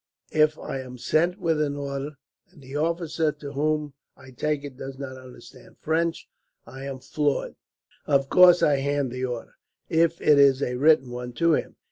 [0.33, 2.17] If I am sent with an order,
[2.49, 6.27] and the officer to whom I take it does not understand French,
[6.65, 7.53] I am floored.
[8.07, 9.53] Of course I hand the order,
[9.89, 11.75] if it is a written one, to him.